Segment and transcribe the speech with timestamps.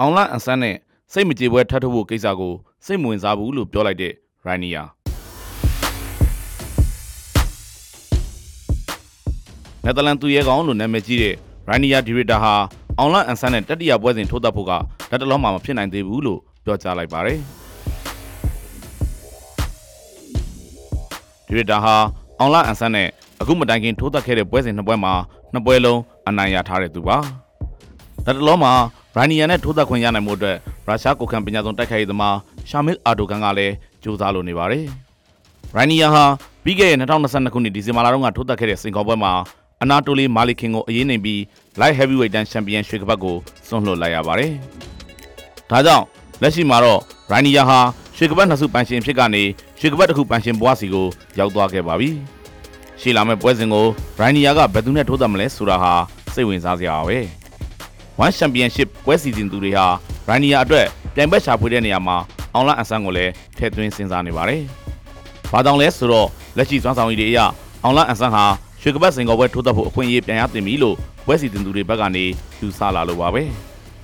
[0.00, 0.76] အောင်လအန်ဆန်းနဲ့
[1.12, 2.54] စိတ်မကြေပွဲထပ်ထုတ်ဖို့ကိစ္စကို
[2.86, 4.12] စိတ်မဝင်စားဘူးလို့ပြောလိုက်တဲ့
[4.46, 4.82] ရိုင်းနီယာ
[9.84, 11.34] နယ်သာလန်သူရဲကောင်လို့နာမည်ကြီးတဲ့
[11.68, 12.54] ရိုင်းနီယာဒီရတာဟာ
[12.98, 14.72] အောင်လအန်ဆန်းနဲ့တတိယပွဲစဉ်ထိုးသက်ဖို့က
[15.10, 17.38] ဓာတ်တလုံးမှမဖြစ်နိုင်သေးဘူးလို့ပြောကြားလိုက်ပါတယ်
[21.46, 21.94] ဒီရတာဟာ
[22.38, 23.08] အောင်လအန်ဆန်းနဲ့
[23.40, 25.12] အခုမတိုင်ခင်ထိုးသက်ခဲ့တဲ့ပွဲစဉ်နှစ်ပွဲမှာ
[25.52, 27.16] နှစ်ပွဲလုံးအနိုင်ရထားတဲ့သူပါ
[28.24, 28.72] ဓာတ်တလုံးမှာ
[29.16, 30.56] ရိုင်းနီယာနဲ့ထိုးသက်ခွင့်ရနိုင်မှုအတွက်
[30.86, 32.36] ရုရှားကိုခံပညာဆုံးတိုက်ခိုက်ရေးသမား
[32.68, 34.84] ရှာမစ်အာဒိုကန်ကလည်းကြိုးစားလိုနေပါတယ်
[35.74, 36.24] ရိုင်းနီယာဟာ
[36.64, 39.32] ပြီးခဲ့တဲ့2022ခုနှစ်ဒီဇင်ဘာလတုန်းကထိုးသက်ခဲ့တဲ့စင်ကာပွဲမှာ
[39.82, 41.38] အနာတိုလီမာလီခင်ကိုအရေးနိုင်ပြီး
[41.80, 43.36] light heavyweight တန်းချန်ပီယံရွှေကပတ်ကို
[43.68, 44.50] စွန့်လွှတ်လိုက်ရပါတယ်။
[45.70, 46.04] ဒါကြောင့်
[46.42, 47.78] လက်ရှိမှာတော့ရိုင်းနီယာဟာ
[48.16, 49.42] ရွှေကပတ်နှစ်စုပန်ရှင်ဖြစ်ကနေ
[49.80, 51.06] ရွှေကပတ်တစ်ခုပန်ရှင်ဘွားစီကို
[51.38, 52.10] ရောက်သွားခဲ့ပါပြီ။
[53.00, 53.86] ရှေ့လာမယ့်ပွဲစဉ်ကို
[54.20, 55.92] ရိုင်းနီယာကဘယ်သူနဲ့ထိုးသက်မလဲဆိုတာဟာ
[56.34, 57.20] စိတ်ဝင်စားစရာပါပဲ။
[58.24, 59.86] One Championship ပွဲစီစဉ်သူတွေဟာ
[60.28, 62.16] ရိုင်းနီယာအတွက်ပြိုင်ဘက်ရှာဖွေတဲ့နေရာမှာ
[62.54, 64.62] အောင်လအဆန်းကိုလည်းထည့်သွင်းစဉ်းစားနေပါတယ်။
[65.52, 67.38] ဘာကြောင့်လဲဆိုတော့လက်ရှိစွမ်းဆောင်ရည်တွေအရ
[67.82, 68.44] အောင်လအဆန်းဟာ
[68.80, 72.24] ရွှေကပတ်စင်ကောပွဲထိုးသက်ဖို့အခွင့်အရေးပြန်ရတင်ပြီလို့ပွဲစီတင်သူတွေဘက်ကနေ
[72.60, 73.42] ယူဆလာလို့ပါပဲ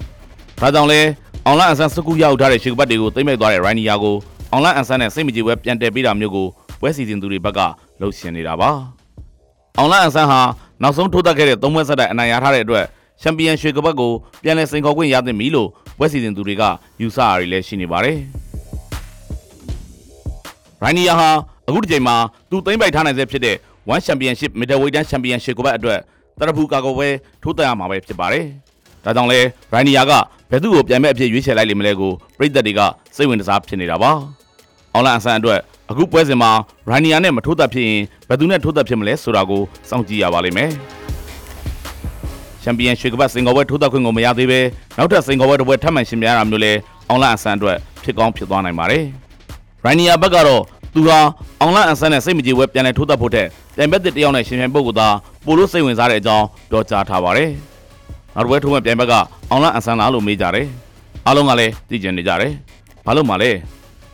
[0.60, 1.00] ။ဒါကြောင့်လဲ
[1.46, 4.16] အောင်လအဆန်းစကူရောက်ထားတဲ့ရွှေကပတ်တွေကိုသိမ့်မဲ့သွားတဲ့ရိုင်းနီယာကို
[4.52, 6.46] အောင်လအဆန်းနဲ့စိတ်မကြည်ပွဲပြန်တည်ပေးတာမျိုးကို
[6.80, 7.60] ပွဲစီတင်သူတွေဘက်က
[8.00, 8.70] လှုပ်ရှင်နေတာပါ။
[9.78, 10.40] အောင်လအဆန်းဟာ
[10.82, 12.84] နောက်ဆုံးထိုးသက်ခဲ့တဲ့သုံးပွဲဆက်တိုက်အနိုင်ရထားတဲ့အတွက်
[13.22, 16.62] ချန်ပီယံရွှေကပတ်ကိုပြန်လည်စိန်ခေါ်ခွင့်ရသင့်ပြီလို့ပွဲစီစဉ်သူတွေက
[17.00, 18.16] ယူဆရလည်းရှိနေပါတယ်။
[20.82, 21.28] ရိုင်းနီယာဟာ
[21.68, 22.14] အခုဒီချိန်မှာ
[22.50, 23.56] သူသိမ့်ပိုက်ထားနိုင်ဆဲဖြစ်တဲ့
[23.92, 26.00] One Championship Middleweight Championship ကိုဘက်အတွက်
[26.38, 27.08] တရဖူကာကိုပဲ
[27.42, 28.44] ထိုးတက်ရမှာပဲဖြစ်ပါတယ်။
[29.04, 29.40] ဒါကြောင့်လဲ
[29.72, 30.12] ရိုင်းနီယာက
[30.50, 32.80] ဘယ်သူ့ကိုပြန်မဲ့အဖြစ်ရွေးချယ်လိုက်လိမ့်မလဲကိုပြည်သက်တွေက
[33.16, 34.10] စိတ်ဝင်စားဖြစ်နေတာပါ။
[34.94, 36.50] အောင်လန်အဆန်အတွက်အခုပွဲစဉ်မှာ
[36.88, 40.70] ရိုင်းနီယာနဲ့မထိုးသက်ဖြစ်ရင်ဘယ်သူနဲ့ထိုးသက်ဖြစ်မလဲဆိုတာကိုစောင့်ကြည့်ရပါလိမ့်မယ်။
[42.62, 44.60] ချန်ပီယံရွှေကပတ်စင်ကောပွဲထိုးသက်ခွင့်ကိုမရသေးပဲ
[44.98, 46.72] နောက်ထပ်စင်ကောပွဲတစ်ပွဲထပ်မံရှင်ပြရတာမျိုးလဲ
[47.08, 49.04] အောင်လန်အဆန်အတွက်ဖြစ်ကောင်းဖြစ်သွားနိုင်ပါတယ်။
[49.84, 50.62] ရိုင်းနီယာဘက်ကတော့
[50.94, 51.18] သူဟာ
[51.60, 53.46] အောင်လန်အဆန်နဲ့စိတ်မကြည်ပွဲပြန်လည်ထိုးသက်ဖို့တဲ့
[53.76, 55.08] ပြန်ဘက်တစ်တယောက်နဲ့ရှင်ပြိုင်ပုတ်ကသာ
[55.44, 57.50] ပိုလို့စိတ်ဝင်စားတဲ့အကြောင်းပြောကြားထားပါတယ်။
[58.34, 59.14] နောက်တစ်ပွဲထိုးမဲ့ပြန်ဘက်က
[59.50, 60.66] အောင်လန်အဆန်လားလို့မေးကြတယ်။
[61.26, 62.52] အားလုံးကလည်းသိကျင်နေကြတယ်။
[63.06, 63.50] ဘာလို့မှလဲ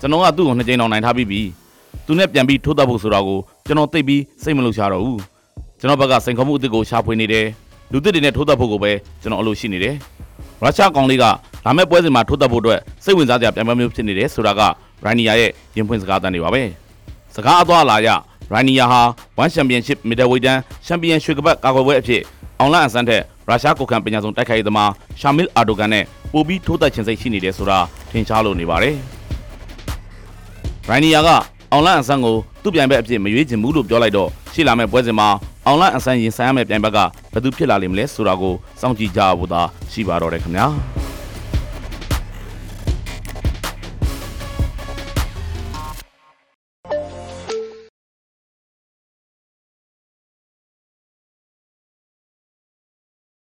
[0.00, 1.40] ကျွန်တော်ကသူ့ကိုနှစ်ကြိမ်တောင်နိုင်ထားပြီးပြီ။
[2.06, 5.18] သူနဲ့ပြန်ပြီးထိုးသက်ဖို့ဆိုတာကိုကျွန်တော်သိပြီးစိတ်မလို့ရှာတော့ဘူး။
[5.80, 7.46] ကျွန်တော်ဘက်ကစိန်ခေါ်မှုအစ်စ်ကိုရှာဖွေနေတယ်။
[7.92, 9.94] လူသစ်တွေနဲ့ထိုးသက်ဖို့ကိုပဲကျွန်တော်အလိုရှိနေတယ်။
[10.62, 11.24] ရုရှားကောင်လေးက
[11.64, 14.60] လာမယ့်ပွဲစဉ်မှာထိုးသက်ဖို့အတွက်စိတ်ဝင်စားစရာပြန်ပွဲမျိုးဖြစ်နေတယ်ဆိုတာက
[15.04, 16.62] ရိုင်းနီယာရဲ့ရင်ဖွင့်စကားတန်းတွေပါပဲ။
[17.34, 18.08] စကားအသွားလာရ
[18.52, 19.00] ရိုင်းနီယာဟာ
[19.42, 22.22] One Championship Middleweight တန်းချန်ပီယံရွှေကပတ်ကာကွယ်ပွဲအဖြစ်
[22.60, 24.90] အောင်လအဆန်းထက်ရုရှားကိုခံပညာဆုံးတိုက်ခိုက်ရေးသမား
[25.20, 27.78] ရှာမီလ်အာဒိုဂန်နဲ့ပိုပြီးထိုးသက်ခြင်းစိတ်ရှိနေတယ်ဆိုတာ
[28.10, 28.94] ထင်ရှားလို့နေပါတယ်။
[30.88, 31.28] ရိုင်းနီယာက
[31.72, 35.28] အောင်လအဆန်းကိုသူ့ပြိုင်ဘက်အဖြစ်မရွေးချင်ဘူးလို့ပြောလိုက်တော့ရှေ့လာမယ့်ပွဲစဉ်မှာ
[35.66, 36.98] အောင်လအဆန်းရင်ဆိုင်ရမယ့်ပြိုင်ဘက်က
[37.32, 40.66] ဘယ်သူဖြစ်လာလိမ့်မလဲဆိုတာကိုစောင့်ကြည့်ကြဖို့သာရှိပါတော့တယ်ခင်ဗျာ။